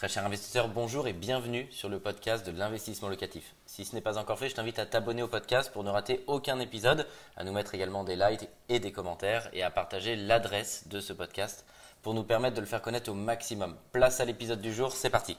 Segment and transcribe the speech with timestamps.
[0.00, 3.54] Très cher investisseur, bonjour et bienvenue sur le podcast de l'investissement locatif.
[3.66, 6.24] Si ce n'est pas encore fait, je t'invite à t'abonner au podcast pour ne rater
[6.26, 7.06] aucun épisode,
[7.36, 11.12] à nous mettre également des likes et des commentaires et à partager l'adresse de ce
[11.12, 11.66] podcast
[12.00, 13.76] pour nous permettre de le faire connaître au maximum.
[13.92, 15.36] Place à l'épisode du jour, c'est parti.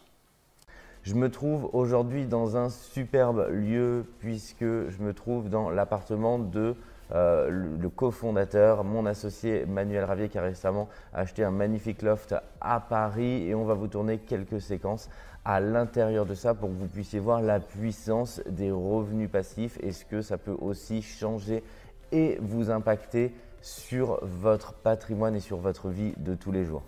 [1.01, 6.75] Je me trouve aujourd'hui dans un superbe lieu puisque je me trouve dans l'appartement de
[7.13, 12.79] euh, le, cofondateur, mon associé Manuel Ravier, qui a récemment acheté un magnifique loft à
[12.79, 13.47] Paris.
[13.47, 15.09] Et on va vous tourner quelques séquences
[15.43, 19.91] à l'intérieur de ça pour que vous puissiez voir la puissance des revenus passifs et
[19.91, 21.63] ce que ça peut aussi changer
[22.11, 26.83] et vous impacter sur votre patrimoine et sur votre vie de tous les jours.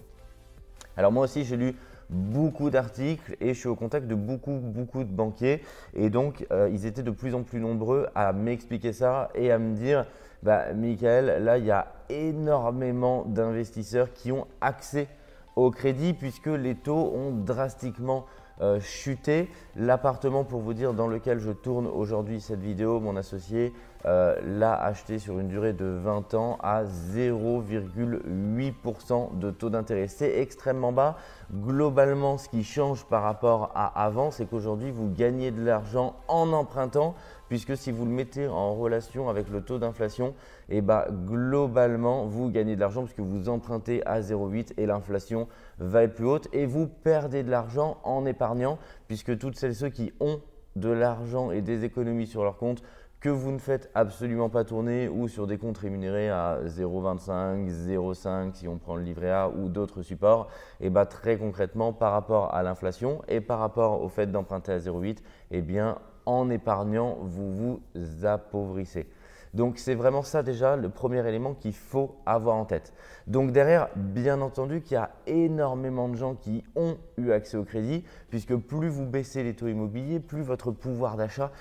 [0.98, 1.76] Alors moi aussi j'ai lu
[2.14, 5.62] beaucoup d'articles et je suis au contact de beaucoup, beaucoup de banquiers.
[5.94, 9.60] Et donc, euh, ils étaient de plus en plus nombreux à m'expliquer ça et à
[9.60, 10.06] me dire,
[10.44, 15.08] bah, Michael, là, il y a énormément d'investisseurs qui ont accès
[15.56, 18.26] au crédit puisque les taux ont drastiquement
[18.62, 19.50] euh, chuté.
[19.76, 23.74] L'appartement, pour vous dire, dans lequel je tourne aujourd'hui cette vidéo, mon associé
[24.06, 30.08] euh, l'a acheté sur une durée de 20 ans à 0,8% de taux d'intérêt.
[30.08, 31.18] C'est extrêmement bas.
[31.52, 36.54] Globalement, ce qui change par rapport à avant, c'est qu'aujourd'hui, vous gagnez de l'argent en
[36.54, 37.16] empruntant,
[37.50, 40.34] puisque si vous le mettez en relation avec le taux d'inflation,
[40.70, 45.48] et eh ben, globalement, vous gagnez de l'argent puisque vous empruntez à 0,8 et l'inflation
[45.80, 49.76] va être plus haute et vous perdez de l'argent en épargnant, puisque toutes celles et
[49.76, 50.42] ceux qui ont
[50.76, 52.82] de l'argent et des économies sur leur compte
[53.24, 58.54] que vous ne faites absolument pas tourner ou sur des comptes rémunérés à 0,25, 0,5
[58.54, 60.50] si on prend le livret A ou d'autres supports,
[60.82, 64.80] et bah très concrètement par rapport à l'inflation et par rapport au fait d'emprunter à
[64.80, 65.20] 0,8,
[65.52, 69.08] eh bien en épargnant, vous vous appauvrissez.
[69.54, 72.92] Donc c'est vraiment ça déjà le premier élément qu'il faut avoir en tête.
[73.28, 77.64] Donc derrière, bien entendu qu'il y a énormément de gens qui ont eu accès au
[77.64, 81.52] crédit, puisque plus vous baissez les taux immobiliers, plus votre pouvoir d'achat,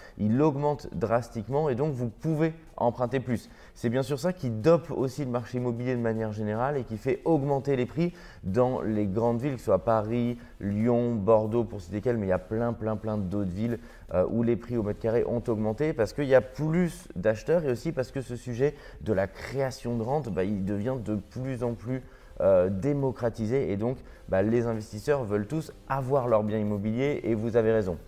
[0.41, 3.51] augmente drastiquement et donc vous pouvez emprunter plus.
[3.75, 6.97] C'est bien sûr ça qui dope aussi le marché immobilier de manière générale et qui
[6.97, 11.83] fait augmenter les prix dans les grandes villes, que ce soit Paris, Lyon, Bordeaux pour
[11.83, 13.79] citer quelles, mais il y a plein, plein, plein d'autres villes
[14.15, 17.67] euh, où les prix au mètre carré ont augmenté parce qu'il y a plus d'acheteurs
[17.67, 21.17] et aussi parce que ce sujet de la création de rente, bah, il devient de
[21.17, 22.01] plus en plus
[22.41, 23.99] euh, démocratisé et donc
[24.29, 27.99] bah, les investisseurs veulent tous avoir leur bien immobilier et vous avez raison.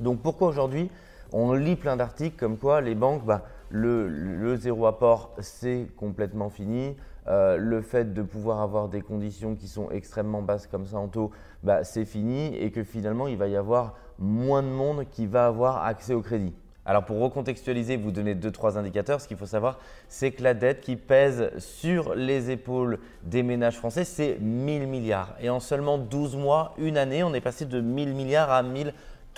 [0.00, 0.90] Donc pourquoi aujourd'hui
[1.32, 6.94] on lit plein d'articles comme quoi les banques, bah, le, zéro apport, c'est complètement fini.
[7.28, 11.08] Euh, le fait de pouvoir avoir des conditions qui sont extrêmement basses comme ça en
[11.08, 11.30] taux,
[11.62, 15.46] bah, c'est fini et que finalement, il va y avoir moins de monde qui va
[15.46, 16.52] avoir accès au crédit.
[16.84, 19.20] Alors pour recontextualiser, vous donner deux trois indicateurs.
[19.20, 19.78] Ce qu'il faut savoir,
[20.08, 25.34] c'est que la dette qui pèse sur les épaules des ménages français, c'est 1000 milliards.
[25.40, 28.62] Et en seulement 12 mois, une année, on est passé de 1000 milliards à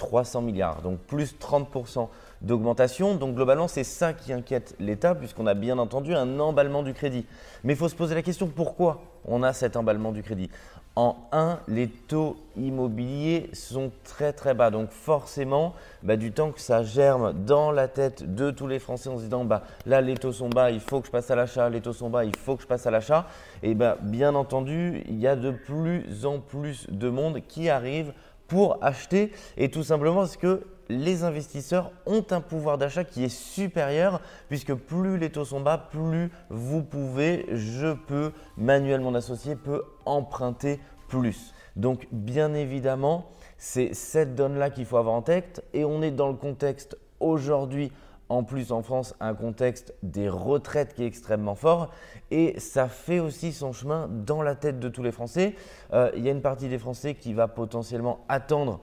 [0.00, 0.82] 1300 milliards.
[0.82, 2.08] Donc plus 30%
[2.42, 3.14] d'augmentation.
[3.14, 7.26] Donc globalement, c'est ça qui inquiète l'État, puisqu'on a bien entendu un emballement du crédit.
[7.64, 10.50] Mais il faut se poser la question pourquoi on a cet emballement du crédit?
[10.96, 14.70] En 1, les taux immobiliers sont très très bas.
[14.70, 19.08] Donc forcément, bah, du temps que ça germe dans la tête de tous les Français
[19.08, 21.34] en se disant bah, là les taux sont bas, il faut que je passe à
[21.34, 23.26] l'achat, les taux sont bas, il faut que je passe à l'achat.
[23.64, 28.12] Et bah, bien entendu, il y a de plus en plus de monde qui arrive
[28.48, 33.34] pour acheter et tout simplement parce que les investisseurs ont un pouvoir d'achat qui est
[33.34, 39.56] supérieur puisque plus les taux sont bas, plus vous pouvez, je peux, Manuel mon associé
[39.56, 41.54] peut emprunter plus.
[41.76, 46.28] Donc bien évidemment, c'est cette donne-là qu'il faut avoir en tête et on est dans
[46.28, 47.90] le contexte aujourd'hui
[48.28, 51.90] en plus en France un contexte des retraites qui est extrêmement fort
[52.30, 55.54] et ça fait aussi son chemin dans la tête de tous les Français.
[55.92, 58.80] Euh, il y a une partie des Français qui va potentiellement attendre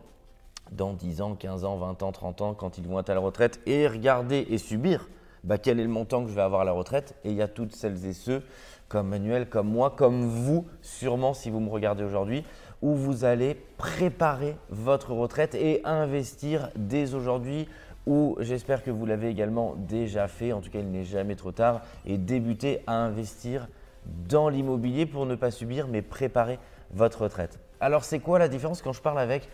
[0.72, 3.20] dans 10 ans, 15 ans, 20 ans, 30 ans quand ils vont être à la
[3.20, 5.10] retraite et regarder et subir
[5.44, 7.16] bah, quel est le montant que je vais avoir à la retraite.
[7.24, 8.44] Et il y a toutes celles et ceux
[8.88, 12.44] comme Manuel, comme moi, comme vous, sûrement si vous me regardez aujourd'hui,
[12.82, 17.70] où vous allez préparer votre retraite et investir dès aujourd'hui
[18.08, 21.52] ou j'espère que vous l'avez également déjà fait, en tout cas il n'est jamais trop
[21.52, 23.68] tard, et débuter à investir
[24.06, 26.60] dans l'immobilier pour ne pas subir mais préparer
[26.92, 27.60] votre retraite.
[27.80, 29.50] Alors c'est quoi la différence quand je parle avec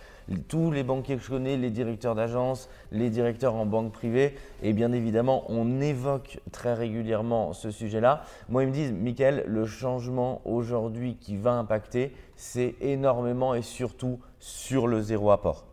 [0.50, 4.36] tous les banquiers que je connais, les directeurs d'agence, les directeurs en banque privée?
[4.62, 8.24] Et bien évidemment, on évoque très régulièrement ce sujet-là.
[8.50, 14.20] Moi, ils me disent, Michael, le changement aujourd'hui qui va impacter, c'est énormément et surtout
[14.40, 15.66] sur le zéro apport.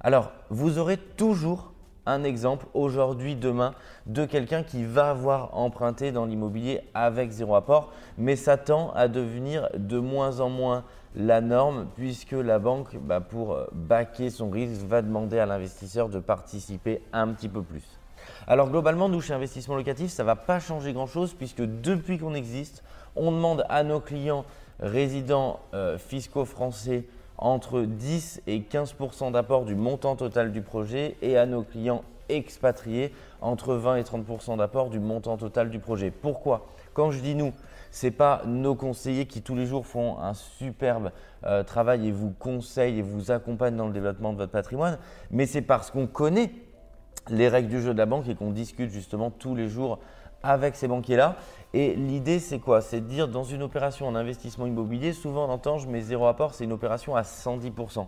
[0.00, 1.72] Alors, vous aurez toujours
[2.06, 3.74] un exemple aujourd'hui, demain,
[4.06, 9.08] de quelqu'un qui va avoir emprunté dans l'immobilier avec zéro apport, mais ça tend à
[9.08, 10.84] devenir de moins en moins
[11.16, 16.20] la norme puisque la banque, bah, pour baquer son risque, va demander à l'investisseur de
[16.20, 17.84] participer un petit peu plus.
[18.46, 22.34] Alors globalement, nous chez Investissement Locatif, ça ne va pas changer grand-chose puisque depuis qu'on
[22.34, 22.84] existe,
[23.16, 24.44] on demande à nos clients
[24.80, 27.04] résidents euh, fiscaux français
[27.38, 33.12] entre 10 et 15% d'apport du montant total du projet et à nos clients expatriés
[33.40, 36.10] entre 20 et 30% d'apport du montant total du projet.
[36.10, 36.66] Pourquoi?
[36.92, 37.52] Quand je dis nous,
[37.90, 41.10] ce n'est pas nos conseillers qui tous les jours font un superbe
[41.44, 44.98] euh, travail et vous conseillent et vous accompagnent dans le développement de votre patrimoine,
[45.30, 46.52] mais c'est parce qu'on connaît
[47.30, 49.98] les règles du jeu de la banque et qu'on discute justement tous les jours
[50.42, 51.36] avec ces banquiers-là.
[51.74, 52.80] Et l'idée, c'est quoi?
[52.80, 56.26] C'est de dire dans une opération en investissement immobilier, souvent on entend je mets zéro
[56.26, 58.06] apport, c'est une opération à 110%.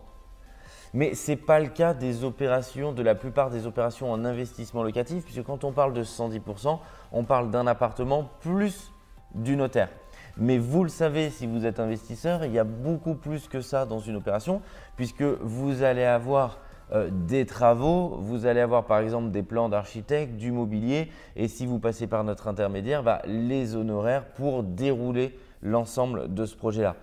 [0.92, 4.82] Mais ce n'est pas le cas des opérations, de la plupart des opérations en investissement
[4.82, 6.78] locatif, puisque quand on parle de 110%,
[7.12, 8.92] on parle d'un appartement plus
[9.34, 9.88] du notaire.
[10.36, 13.86] Mais vous le savez, si vous êtes investisseur, il y a beaucoup plus que ça
[13.86, 14.62] dans une opération,
[14.96, 16.58] puisque vous allez avoir
[16.92, 21.66] euh, des travaux, vous allez avoir par exemple des plans d'architecte, du mobilier, et si
[21.66, 26.96] vous passez par notre intermédiaire, bah, les honoraires pour dérouler l'ensemble de ce projet-là.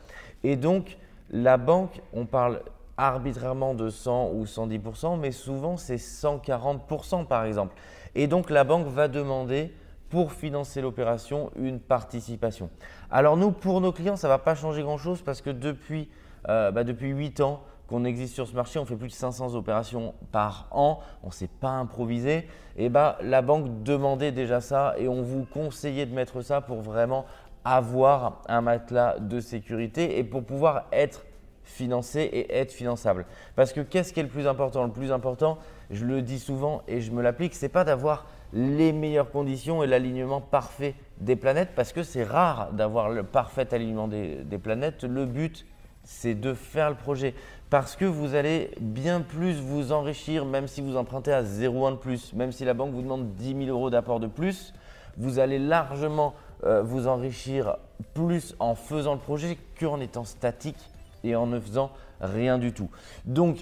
[0.44, 0.98] Et donc,
[1.31, 2.62] la banque, on parle
[2.98, 7.75] arbitrairement de 100 ou 110%, mais souvent c'est 140% par exemple.
[8.16, 9.72] Et donc, la banque va demander
[10.10, 12.69] pour financer l'opération une participation.
[13.12, 16.10] Alors nous, pour nos clients, ça ne va pas changer grand-chose parce que depuis,
[16.50, 19.56] euh, bah, depuis 8 ans, qu'on existe sur ce marché, on fait plus de 500
[19.56, 24.95] opérations par an, on ne s'est pas improvisé, et bah, la banque demandait déjà ça
[24.98, 27.25] et on vous conseillait de mettre ça pour vraiment
[27.63, 31.25] avoir un matelas de sécurité et pour pouvoir être
[31.63, 33.25] financé et être finançable.
[33.56, 34.86] Parce que qu'est-ce qui est le plus important?
[34.86, 35.57] Le plus important,
[35.89, 39.88] je le dis souvent et je me l'applique, c'est pas d'avoir les meilleures conditions et
[39.88, 45.04] l'alignement parfait des planètes parce que c'est rare d'avoir le parfait alignement des planètes.
[45.04, 45.66] Le but,
[46.04, 47.36] c'est de faire le projet
[47.69, 51.96] parce que vous allez bien plus vous enrichir, même si vous empruntez à 0,1 de
[51.98, 54.74] plus, même si la banque vous demande 10 000 euros d'apport de plus,
[55.18, 56.34] vous allez largement
[56.64, 57.78] euh, vous enrichir
[58.14, 60.80] plus en faisant le projet qu'en étant statique
[61.24, 61.92] et en ne faisant
[62.22, 62.90] rien du tout.
[63.25, 63.58] Donc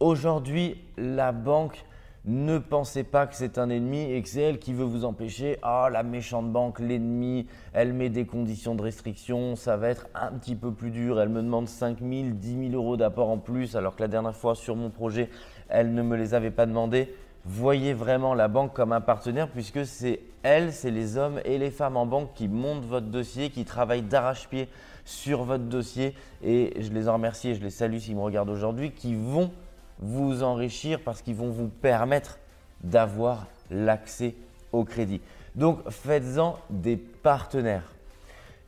[0.00, 1.84] aujourd'hui, la banque
[2.24, 5.58] ne pensez pas que c'est un ennemi et que c'est elle qui veut vous empêcher.
[5.62, 10.30] Ah, la méchante banque, l'ennemi, elle met des conditions de restriction, ça va être un
[10.32, 11.20] petit peu plus dur.
[11.20, 14.36] Elle me demande 5 000, 10 000 euros d'apport en plus, alors que la dernière
[14.36, 15.30] fois sur mon projet,
[15.68, 17.12] elle ne me les avait pas demandés.
[17.44, 21.72] Voyez vraiment la banque comme un partenaire puisque c'est elle, c'est les hommes et les
[21.72, 24.68] femmes en banque qui montent votre dossier, qui travaillent d'arrache-pied
[25.04, 26.14] sur votre dossier.
[26.44, 29.50] Et je les en remercie et je les salue s'ils me regardent aujourd'hui, qui vont
[30.02, 32.38] vous enrichir parce qu'ils vont vous permettre
[32.82, 34.34] d'avoir l'accès
[34.72, 35.20] au crédit.
[35.54, 37.92] Donc faites-en des partenaires.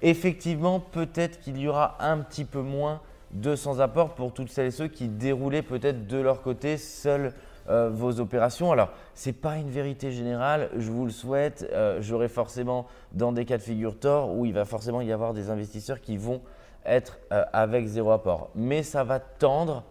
[0.02, 3.00] Effectivement, peut-être qu'il y aura un petit peu moins
[3.32, 7.32] de sans apport pour toutes celles et ceux qui déroulaient peut-être de leur côté seuls
[7.68, 8.70] euh, vos opérations.
[8.70, 11.66] Alors, ce n'est pas une vérité générale, je vous le souhaite.
[11.72, 15.32] Euh, j'aurai forcément dans des cas de figure tort où il va forcément y avoir
[15.32, 16.42] des investisseurs qui vont
[16.84, 18.50] être euh, avec zéro apport.
[18.54, 19.82] Mais ça va tendre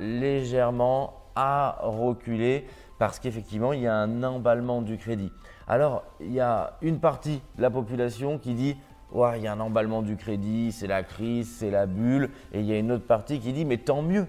[0.00, 2.66] légèrement à reculer
[2.98, 5.32] parce qu'effectivement, il y a un emballement du crédit.
[5.66, 8.76] Alors, il y a une partie de la population qui dit
[9.12, 12.30] ouais, il y a un emballement du crédit, c'est la crise, c'est la bulle.
[12.52, 14.26] Et il y a une autre partie qui dit mais tant mieux.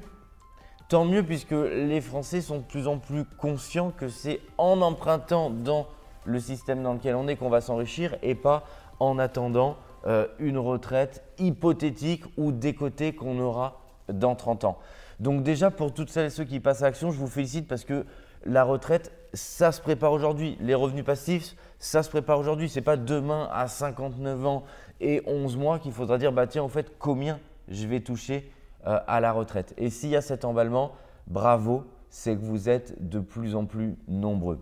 [0.89, 5.49] Tant mieux puisque les Français sont de plus en plus conscients que c'est en empruntant
[5.49, 5.87] dans
[6.25, 8.63] le système dans lequel on est qu'on va s'enrichir et pas
[8.99, 14.77] en attendant euh, une retraite hypothétique ou décotée qu'on aura dans 30 ans.
[15.19, 17.83] Donc déjà, pour toutes celles et ceux qui passent à l'action, je vous félicite parce
[17.83, 18.05] que
[18.45, 20.57] la retraite, ça se prépare aujourd'hui.
[20.59, 22.69] Les revenus passifs, ça se prépare aujourd'hui.
[22.69, 24.63] Ce n'est pas demain à 59 ans
[24.99, 28.51] et 11 mois qu'il faudra dire, bah tiens, en fait, combien je vais toucher
[28.85, 29.73] euh, à la retraite.
[29.77, 30.91] Et s'il y a cet emballement,
[31.27, 34.59] bravo, c'est que vous êtes de plus en plus nombreux.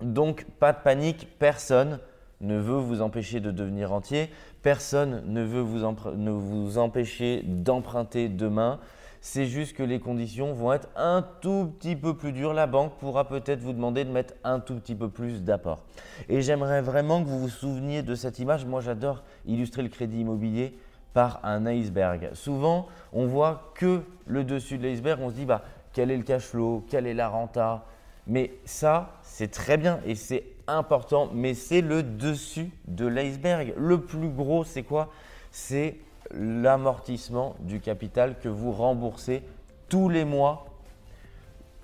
[0.00, 1.98] Donc, pas de panique, personne
[2.40, 4.30] ne veut vous empêcher de devenir entier,
[4.62, 8.80] personne ne veut vous, empêcher d'emprunter demain.
[9.22, 12.54] C'est juste que les conditions vont être un tout petit peu plus dures.
[12.54, 15.84] La banque pourra peut-être vous demander de mettre un tout petit peu plus d'apport.
[16.30, 18.64] Et j'aimerais vraiment que vous vous souveniez de cette image.
[18.64, 20.74] Moi, j'adore illustrer le crédit immobilier
[21.12, 22.30] par un iceberg.
[22.32, 25.20] Souvent, on voit que le dessus de l'iceberg.
[25.22, 25.62] On se dit, bah,
[25.92, 27.84] quel est le cash flow, quelle est la renta?
[28.26, 33.74] Mais ça, c'est très bien et c'est important, mais c'est le dessus de l'iceberg.
[33.76, 35.10] Le plus gros, c'est quoi?
[35.50, 35.98] C'est
[36.32, 39.42] l'amortissement du capital que vous remboursez
[39.88, 40.66] tous les mois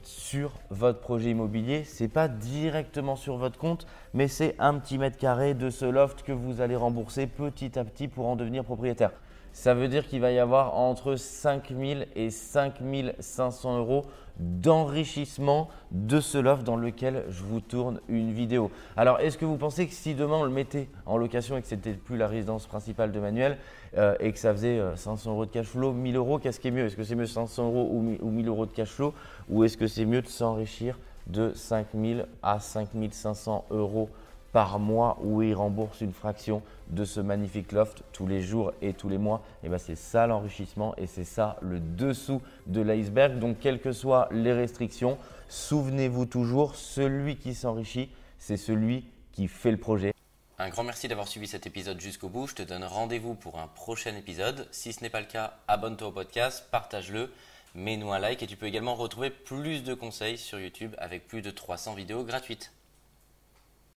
[0.03, 1.85] sur votre projet immobilier.
[1.85, 5.85] Ce n'est pas directement sur votre compte, mais c'est un petit mètre carré de ce
[5.85, 9.11] loft que vous allez rembourser petit à petit pour en devenir propriétaire.
[9.57, 14.05] Ça veut dire qu'il va y avoir entre 5000 et 5500 euros
[14.39, 18.71] d'enrichissement de ce loft dans lequel je vous tourne une vidéo.
[18.99, 21.69] Alors, est-ce que vous pensez que si demain on le mettait en location et que
[21.69, 23.57] c'était plus la résidence principale de Manuel
[23.97, 26.69] euh, et que ça faisait 500 euh, euros de cash flow, 1000 euros, qu'est-ce qui
[26.69, 26.85] est mieux?
[26.85, 29.15] Est-ce que c'est mieux 500 euros ou 1000 euros de cash flow?
[29.49, 30.99] Ou est-ce que c'est mieux de s'enrichir
[31.29, 34.11] de 5000 à 5500 euros
[34.57, 38.95] par mois où il rembourse une fraction de ce magnifique loft tous les jours et
[38.95, 39.43] tous les mois.
[39.63, 43.39] Et ben c'est ça l'enrichissement et c'est ça le dessous de l'iceberg.
[43.39, 45.19] Donc quelles que soient les restrictions,
[45.51, 48.09] souvenez-vous toujours, celui qui s'enrichit,
[48.39, 50.15] c'est celui qui fait le projet.
[50.59, 52.47] Un grand merci d'avoir suivi cet épisode jusqu'au bout.
[52.47, 54.69] Je te donne rendez-vous pour un prochain épisode.
[54.71, 57.31] Si ce n'est pas le cas, abonne-toi au podcast, partage-le,
[57.75, 61.43] mets-nous un like et tu peux également retrouver plus de conseils sur YouTube avec plus
[61.43, 62.73] de 300 vidéos gratuites.